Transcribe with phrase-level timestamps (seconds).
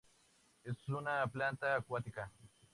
[0.63, 2.31] Es una planta acuática.